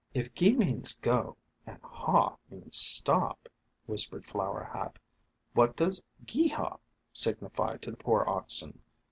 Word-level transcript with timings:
"If 0.15 0.33
'gee!' 0.33 0.55
means 0.57 0.95
go, 0.95 1.37
and 1.67 1.77
'haw!' 1.83 2.37
means 2.49 2.75
stop," 2.75 3.47
whispered 3.85 4.25
Flower 4.25 4.63
Hat, 4.63 4.97
"what 5.53 5.75
does 5.77 6.01
'gee 6.25 6.47
haw!' 6.47 6.77
sig 7.13 7.39
nify 7.39 7.79
to 7.81 7.91
the 7.91 7.97
poor 7.97 8.23
oxen 8.27 8.79